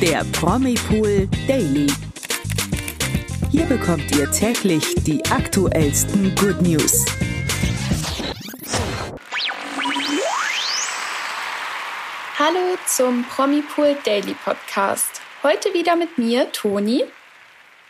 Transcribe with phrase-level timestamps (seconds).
[0.00, 1.92] der Promipool Daily.
[3.50, 7.04] Hier bekommt ihr täglich die aktuellsten Good News.
[12.38, 15.20] Hallo zum Promipool Daily Podcast.
[15.42, 17.02] Heute wieder mit mir, Toni.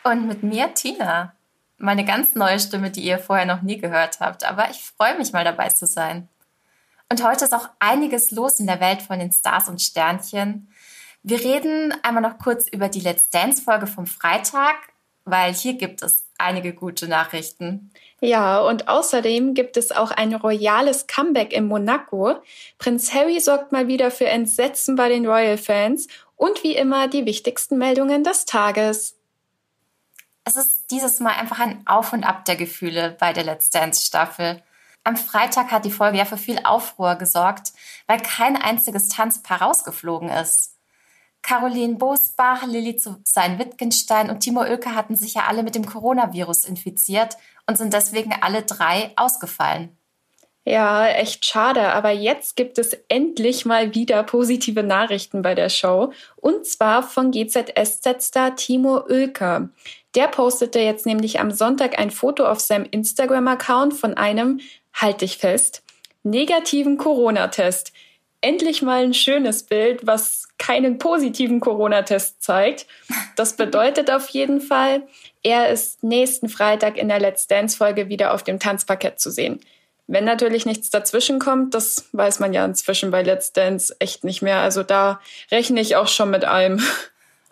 [0.03, 1.35] Und mit mir, Tina.
[1.77, 4.45] Meine ganz neue Stimme, die ihr vorher noch nie gehört habt.
[4.45, 6.27] Aber ich freue mich mal dabei zu sein.
[7.11, 10.69] Und heute ist auch einiges los in der Welt von den Stars und Sternchen.
[11.23, 14.77] Wir reden einmal noch kurz über die Let's Dance Folge vom Freitag,
[15.25, 17.91] weil hier gibt es einige gute Nachrichten.
[18.21, 22.37] Ja, und außerdem gibt es auch ein royales Comeback in Monaco.
[22.79, 27.79] Prinz Harry sorgt mal wieder für Entsetzen bei den Royal-Fans und wie immer die wichtigsten
[27.79, 29.17] Meldungen des Tages.
[30.45, 34.07] Es ist dieses Mal einfach ein Auf und Ab der Gefühle bei der Let's Dance
[34.07, 34.63] Staffel.
[35.05, 37.73] Am Freitag hat die Folge ja für viel Aufruhr gesorgt,
[38.07, 40.78] weil kein einziges Tanzpaar rausgeflogen ist.
[41.49, 47.39] Caroline Bosbach, Lilly Sein-Wittgenstein und Timo Oelke hatten sich ja alle mit dem Coronavirus infiziert
[47.67, 49.97] und sind deswegen alle drei ausgefallen.
[50.67, 56.13] Ja, echt schade, aber jetzt gibt es endlich mal wieder positive Nachrichten bei der Show
[56.37, 59.71] und zwar von GZSZ-Star Timo Oelke.
[60.15, 64.61] Der postete jetzt nämlich am Sonntag ein Foto auf seinem Instagram-Account von einem,
[64.93, 65.83] halt dich fest,
[66.23, 67.95] negativen Corona-Test.
[68.41, 72.87] Endlich mal ein schönes Bild, was keinen positiven Corona-Test zeigt.
[73.37, 75.03] Das bedeutet auf jeden Fall,
[75.43, 79.61] er ist nächsten Freitag in der Let's Dance-Folge wieder auf dem Tanzparkett zu sehen.
[80.07, 84.41] Wenn natürlich nichts dazwischen kommt, das weiß man ja inzwischen bei Let's Dance echt nicht
[84.41, 84.59] mehr.
[84.61, 85.21] Also da
[85.51, 86.83] rechne ich auch schon mit allem.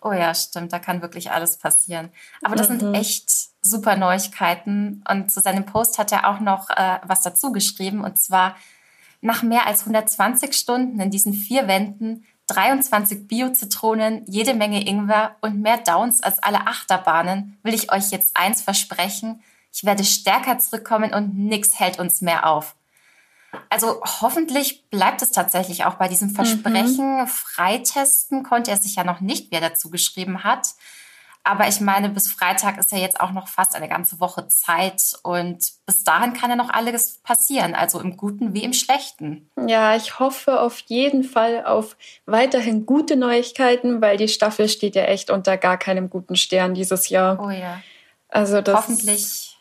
[0.01, 2.09] Oh ja, stimmt, da kann wirklich alles passieren.
[2.43, 2.79] Aber das mhm.
[2.79, 3.29] sind echt
[3.61, 5.03] super Neuigkeiten.
[5.09, 8.03] Und zu seinem Post hat er auch noch äh, was dazu geschrieben.
[8.03, 8.55] Und zwar,
[9.21, 15.61] nach mehr als 120 Stunden in diesen vier Wänden, 23 Bio-Zitronen, jede Menge Ingwer und
[15.61, 19.41] mehr Downs als alle Achterbahnen, will ich euch jetzt eins versprechen.
[19.73, 22.75] Ich werde stärker zurückkommen und nichts hält uns mehr auf.
[23.69, 27.21] Also hoffentlich bleibt es tatsächlich auch bei diesem Versprechen.
[27.21, 27.27] Mhm.
[27.27, 30.69] Freitesten konnte er sich ja noch nicht, wer dazu geschrieben hat.
[31.47, 35.01] Aber ich meine, bis Freitag ist ja jetzt auch noch fast eine ganze Woche Zeit
[35.23, 39.49] und bis dahin kann ja noch alles passieren, also im Guten wie im Schlechten.
[39.65, 45.03] Ja, ich hoffe auf jeden Fall auf weiterhin gute Neuigkeiten, weil die Staffel steht ja
[45.03, 47.41] echt unter gar keinem guten Stern dieses Jahr.
[47.41, 47.81] Oh ja.
[48.27, 49.57] Also das Hoffentlich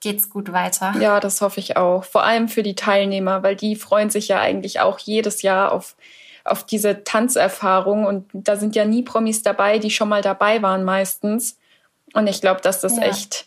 [0.00, 0.94] geht's gut weiter.
[1.00, 2.04] Ja, das hoffe ich auch.
[2.04, 5.96] Vor allem für die Teilnehmer, weil die freuen sich ja eigentlich auch jedes Jahr auf
[6.44, 8.04] auf diese Tanzerfahrung.
[8.06, 11.58] Und da sind ja nie Promis dabei, die schon mal dabei waren meistens.
[12.14, 13.04] Und ich glaube, dass das ja.
[13.04, 13.46] echt.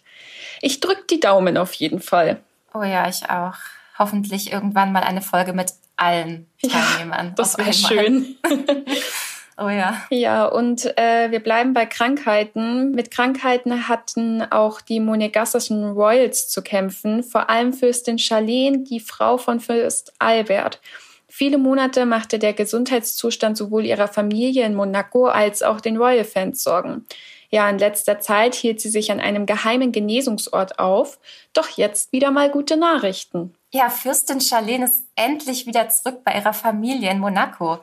[0.61, 2.39] Ich drücke die Daumen auf jeden Fall.
[2.73, 3.55] Oh ja, ich auch.
[3.99, 7.27] Hoffentlich irgendwann mal eine Folge mit allen Teilnehmern.
[7.27, 8.35] Ja, das wäre schön.
[9.57, 10.01] oh ja.
[10.09, 12.91] Ja, und äh, wir bleiben bei Krankheiten.
[12.91, 19.37] Mit Krankheiten hatten auch die monegassischen Royals zu kämpfen, vor allem Fürstin Charlene, die Frau
[19.37, 20.79] von Fürst Albert.
[21.35, 26.61] Viele Monate machte der Gesundheitszustand sowohl ihrer Familie in Monaco als auch den Royal Fans
[26.61, 27.07] Sorgen.
[27.49, 31.17] Ja, in letzter Zeit hielt sie sich an einem geheimen Genesungsort auf.
[31.53, 33.55] Doch jetzt wieder mal gute Nachrichten.
[33.71, 37.79] Ja, Fürstin Charlene ist endlich wieder zurück bei ihrer Familie in Monaco.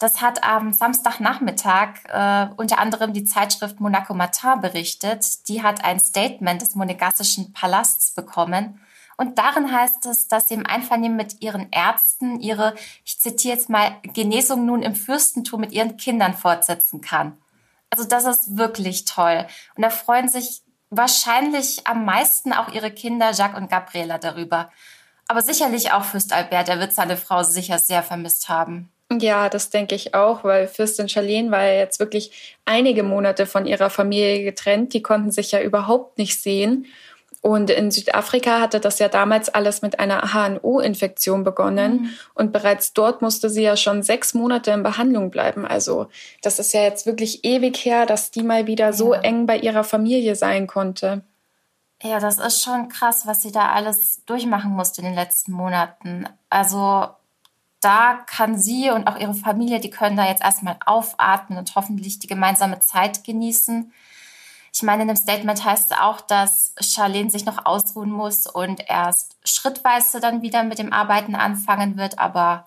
[0.00, 5.48] Das hat am Samstagnachmittag äh, unter anderem die Zeitschrift Monaco Matin berichtet.
[5.48, 8.80] Die hat ein Statement des monegassischen Palasts bekommen
[9.22, 12.74] und darin heißt es, dass sie im Einvernehmen mit ihren Ärzten ihre,
[13.04, 17.38] ich zitiere jetzt mal, Genesung nun im Fürstentum mit ihren Kindern fortsetzen kann.
[17.88, 19.46] Also das ist wirklich toll.
[19.76, 24.72] Und da freuen sich wahrscheinlich am meisten auch ihre Kinder Jacques und Gabriela darüber.
[25.28, 28.90] Aber sicherlich auch Fürst Albert, der wird seine Frau sicher sehr vermisst haben.
[29.20, 33.66] Ja, das denke ich auch, weil Fürstin Charlene war ja jetzt wirklich einige Monate von
[33.66, 34.94] ihrer Familie getrennt.
[34.94, 36.86] Die konnten sich ja überhaupt nicht sehen.
[37.42, 42.02] Und in Südafrika hatte das ja damals alles mit einer HNO-Infektion begonnen.
[42.02, 42.10] Mhm.
[42.34, 45.66] Und bereits dort musste sie ja schon sechs Monate in Behandlung bleiben.
[45.66, 46.06] Also
[46.40, 48.92] das ist ja jetzt wirklich ewig her, dass die mal wieder ja.
[48.92, 51.22] so eng bei ihrer Familie sein konnte.
[52.00, 56.28] Ja, das ist schon krass, was sie da alles durchmachen musste in den letzten Monaten.
[56.48, 57.08] Also
[57.80, 62.20] da kann sie und auch ihre Familie, die können da jetzt erstmal aufatmen und hoffentlich
[62.20, 63.92] die gemeinsame Zeit genießen.
[64.74, 68.82] Ich meine, in dem Statement heißt es auch, dass Charlene sich noch ausruhen muss und
[68.88, 72.66] erst schrittweise dann wieder mit dem Arbeiten anfangen wird, aber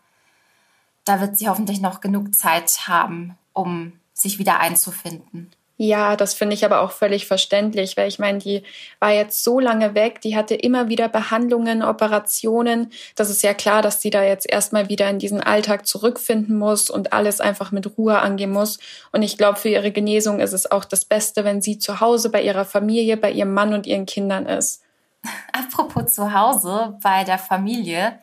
[1.04, 5.52] da wird sie hoffentlich noch genug Zeit haben, um sich wieder einzufinden.
[5.78, 8.64] Ja, das finde ich aber auch völlig verständlich, weil ich meine, die
[9.00, 12.94] war jetzt so lange weg, die hatte immer wieder Behandlungen, Operationen.
[13.16, 16.90] Das ist ja klar, dass sie da jetzt erstmal wieder in diesen Alltag zurückfinden muss
[16.90, 18.80] und alles einfach mit Ruhe angehen muss.
[19.12, 22.30] Und ich glaube, für ihre Genesung ist es auch das Beste, wenn sie zu Hause
[22.30, 24.82] bei ihrer Familie, bei ihrem Mann und ihren Kindern ist.
[25.52, 28.20] Apropos zu Hause bei der Familie.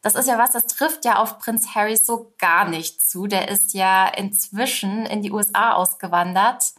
[0.00, 3.26] Das ist ja was, das trifft ja auf Prinz Harry so gar nicht zu.
[3.26, 6.72] Der ist ja inzwischen in die USA ausgewandert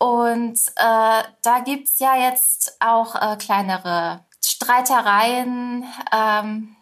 [0.00, 5.84] und äh, da gibt es ja jetzt auch äh, kleinere Streitereien.
[6.10, 6.74] Ähm,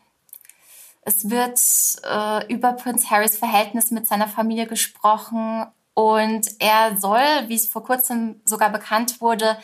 [1.03, 1.61] es wird
[2.05, 7.19] äh, über Prinz Harrys Verhältnis mit seiner Familie gesprochen und er soll,
[7.49, 9.59] wie es vor kurzem sogar bekannt wurde,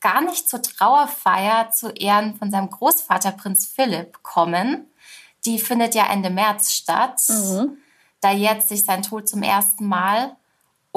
[0.00, 4.86] gar nicht zur Trauerfeier zu Ehren von seinem Großvater Prinz Philipp kommen.
[5.46, 7.22] Die findet ja Ende März statt.
[7.28, 7.78] Mhm.
[8.20, 10.36] Da jetzt sich sein Tod zum ersten Mal.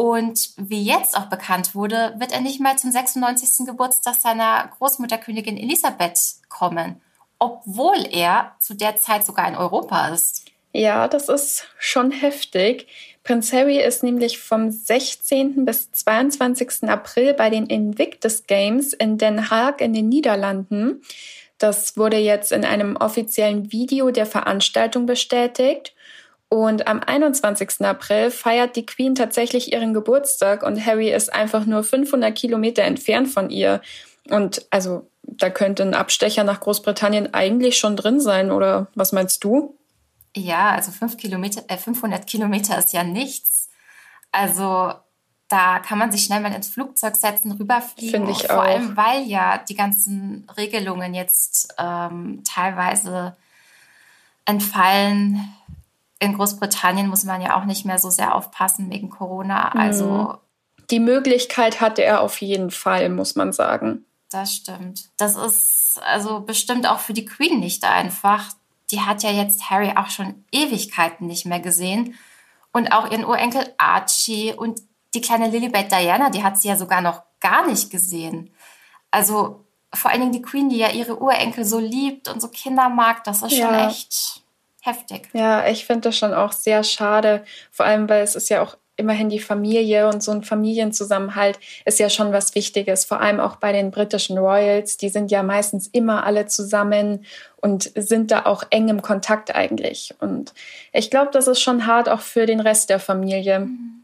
[0.01, 3.67] Und wie jetzt auch bekannt wurde, wird er nicht mal zum 96.
[3.67, 6.17] Geburtstag seiner Großmutter Königin Elisabeth
[6.49, 6.99] kommen,
[7.37, 10.45] obwohl er zu der Zeit sogar in Europa ist.
[10.73, 12.87] Ja, das ist schon heftig.
[13.23, 15.65] Prinz Harry ist nämlich vom 16.
[15.65, 16.89] bis 22.
[16.89, 21.03] April bei den Invictus Games in Den Haag in den Niederlanden.
[21.59, 25.93] Das wurde jetzt in einem offiziellen Video der Veranstaltung bestätigt.
[26.53, 27.79] Und am 21.
[27.85, 33.29] April feiert die Queen tatsächlich ihren Geburtstag und Harry ist einfach nur 500 Kilometer entfernt
[33.29, 33.79] von ihr.
[34.29, 39.45] Und also da könnte ein Abstecher nach Großbritannien eigentlich schon drin sein, oder was meinst
[39.45, 39.77] du?
[40.35, 43.69] Ja, also fünf Kilometer, äh, 500 Kilometer ist ja nichts.
[44.33, 44.91] Also
[45.47, 48.11] da kann man sich schnell mal ins Flugzeug setzen, rüberfliegen.
[48.11, 48.63] Finde ich Vor auch.
[48.63, 53.37] allem, weil ja die ganzen Regelungen jetzt ähm, teilweise
[54.43, 55.47] entfallen
[56.21, 59.69] in Großbritannien muss man ja auch nicht mehr so sehr aufpassen wegen Corona.
[59.69, 60.37] Also mhm.
[60.91, 64.05] die Möglichkeit hatte er auf jeden Fall, muss man sagen.
[64.29, 65.09] Das stimmt.
[65.17, 68.45] Das ist also bestimmt auch für die Queen nicht einfach.
[68.91, 72.15] Die hat ja jetzt Harry auch schon Ewigkeiten nicht mehr gesehen.
[72.71, 74.79] Und auch ihren Urenkel Archie und
[75.15, 78.53] die kleine Lilibet Diana, die hat sie ja sogar noch gar nicht gesehen.
[79.09, 82.89] Also vor allen Dingen die Queen, die ja ihre Urenkel so liebt und so Kinder
[82.89, 83.65] mag, das ist ja.
[83.65, 84.43] schon echt
[84.81, 85.29] heftig.
[85.33, 87.43] Ja, ich finde das schon auch sehr schade.
[87.71, 91.99] Vor allem, weil es ist ja auch immerhin die Familie und so ein Familienzusammenhalt ist
[91.99, 93.05] ja schon was Wichtiges.
[93.05, 94.97] Vor allem auch bei den britischen Royals.
[94.97, 97.25] Die sind ja meistens immer alle zusammen
[97.57, 100.13] und sind da auch eng im Kontakt eigentlich.
[100.19, 100.53] Und
[100.93, 103.61] ich glaube, das ist schon hart auch für den Rest der Familie.
[103.61, 103.97] Mhm.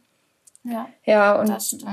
[0.63, 1.49] Ja, ja, und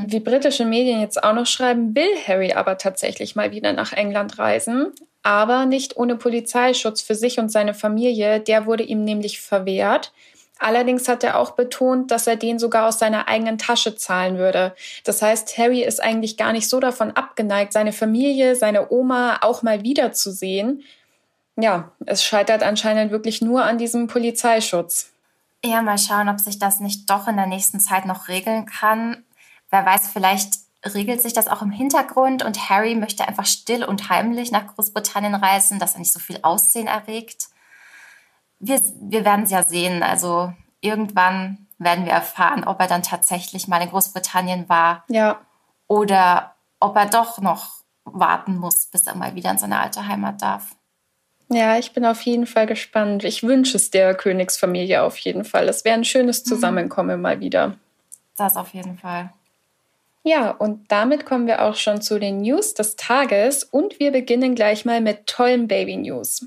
[0.07, 4.39] wie britische Medien jetzt auch noch schreiben, will Harry aber tatsächlich mal wieder nach England
[4.39, 4.93] reisen
[5.25, 8.39] aber nicht ohne Polizeischutz für sich und seine Familie.
[8.39, 10.13] Der wurde ihm nämlich verwehrt.
[10.59, 14.75] Allerdings hat er auch betont, dass er den sogar aus seiner eigenen Tasche zahlen würde.
[15.03, 19.63] Das heißt, Harry ist eigentlich gar nicht so davon abgeneigt, seine Familie, seine Oma auch
[19.63, 20.85] mal wiederzusehen.
[21.57, 25.11] Ja, es scheitert anscheinend wirklich nur an diesem Polizeischutz.
[25.65, 29.25] Ja, mal schauen, ob sich das nicht doch in der nächsten Zeit noch regeln kann.
[29.71, 34.11] Wer weiß, vielleicht regelt sich das auch im Hintergrund und Harry möchte einfach still und
[34.11, 37.49] heimlich nach Großbritannien reisen, dass er nicht so viel Aussehen erregt.
[38.59, 40.03] Wir, wir werden es ja sehen.
[40.03, 45.05] Also irgendwann werden wir erfahren, ob er dann tatsächlich mal in Großbritannien war.
[45.09, 45.41] Ja.
[45.87, 50.43] Oder ob er doch noch warten muss, bis er mal wieder in seine alte Heimat
[50.43, 50.77] darf.
[51.49, 53.25] Ja, ich bin auf jeden Fall gespannt.
[53.25, 55.69] Ich wünsche es der Königsfamilie auf jeden Fall.
[55.69, 56.49] Es wäre ein schönes mhm.
[56.49, 57.23] Zusammenkommen mhm.
[57.23, 57.77] mal wieder.
[58.37, 59.33] Das auf jeden Fall.
[60.27, 64.55] Ja, und damit kommen wir auch schon zu den News des Tages und wir beginnen
[64.55, 66.47] gleich mal mit tollen Baby News.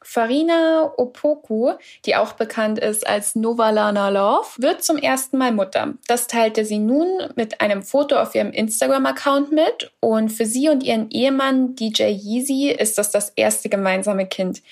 [0.00, 1.72] Farina Opoku,
[2.04, 5.94] die auch bekannt ist als Novalana Love, wird zum ersten Mal Mutter.
[6.06, 10.84] Das teilte sie nun mit einem Foto auf ihrem Instagram-Account mit und für sie und
[10.84, 14.62] ihren Ehemann DJ Yeezy ist das das erste gemeinsame Kind.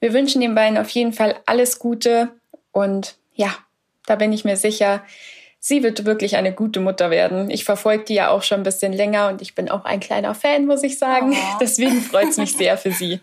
[0.00, 2.30] Wir wünschen den beiden auf jeden Fall alles Gute
[2.72, 3.54] und ja,
[4.06, 5.02] da bin ich mir sicher,
[5.60, 7.50] sie wird wirklich eine gute Mutter werden.
[7.50, 10.34] Ich verfolge die ja auch schon ein bisschen länger und ich bin auch ein kleiner
[10.34, 11.32] Fan, muss ich sagen.
[11.32, 11.56] Oh.
[11.60, 13.20] Deswegen freut es mich sehr für sie.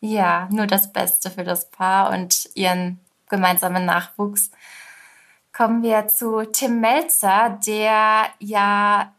[0.00, 4.50] Ja, nur das Beste für das Paar und ihren gemeinsamen Nachwuchs.
[5.52, 9.12] Kommen wir zu Tim Melzer, der ja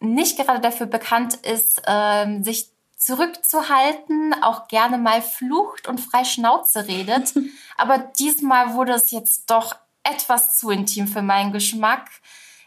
[0.00, 2.71] nicht gerade dafür bekannt ist, ähm, sich
[3.04, 7.34] zurückzuhalten, auch gerne mal flucht und frei Schnauze redet.
[7.76, 12.08] Aber diesmal wurde es jetzt doch etwas zu intim für meinen Geschmack.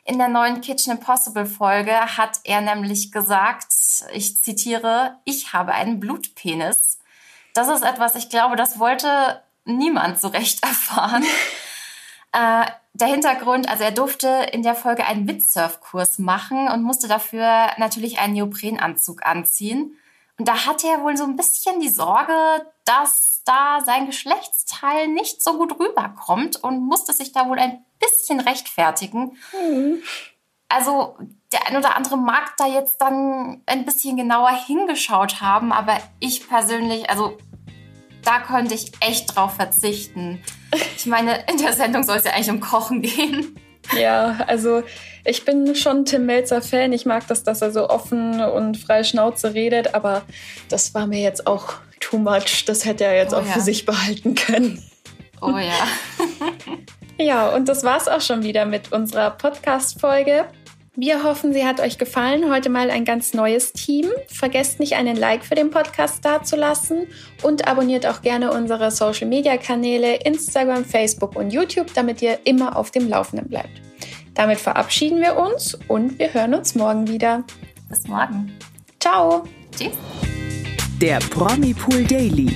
[0.03, 3.73] In der neuen Kitchen Impossible Folge hat er nämlich gesagt,
[4.13, 6.99] ich zitiere, ich habe einen Blutpenis.
[7.53, 11.23] das ist etwas, ich glaube, das wollte niemand so recht erfahren.
[12.33, 17.71] äh, der Hintergrund, also er durfte in der Folge einen Windsurfkurs machen und musste dafür
[17.77, 19.97] natürlich einen Neoprenanzug anziehen.
[20.37, 22.33] Und da hatte er wohl so ein bisschen die Sorge,
[22.83, 28.41] dass da sein Geschlechtsteil nicht so gut rüberkommt und musste sich da wohl ein bisschen
[28.41, 29.37] rechtfertigen.
[29.53, 30.03] Mhm.
[30.67, 31.15] Also
[31.53, 36.49] der ein oder andere mag da jetzt dann ein bisschen genauer hingeschaut haben, aber ich
[36.49, 37.37] persönlich, also
[38.23, 40.43] da konnte ich echt drauf verzichten.
[40.97, 43.57] Ich meine, in der Sendung soll es ja eigentlich um Kochen gehen.
[43.97, 44.83] Ja, also
[45.23, 46.93] ich bin schon Tim Melzer Fan.
[46.93, 50.23] Ich mag das, dass er so offen und frei Schnauze redet, aber
[50.69, 52.65] das war mir jetzt auch too much.
[52.65, 53.53] Das hätte er jetzt oh, auch ja.
[53.53, 54.83] für sich behalten können.
[55.41, 55.87] Oh ja.
[57.23, 60.45] ja, und das war's auch schon wieder mit unserer Podcast-Folge.
[60.97, 62.49] Wir hoffen, sie hat euch gefallen.
[62.49, 64.05] Heute mal ein ganz neues Team.
[64.27, 67.07] Vergesst nicht, einen Like für den Podcast dazulassen
[67.43, 72.77] und abonniert auch gerne unsere Social Media Kanäle Instagram, Facebook und YouTube, damit ihr immer
[72.77, 73.81] auf dem Laufenden bleibt.
[74.35, 77.43] Damit verabschieden wir uns und wir hören uns morgen wieder.
[77.89, 78.57] Bis morgen.
[79.01, 79.43] Ciao.
[79.77, 79.91] Tschüss.
[81.01, 82.55] Der Promi Pool Daily.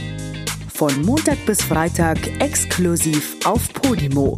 [0.73, 4.37] Von Montag bis Freitag exklusiv auf Podimo.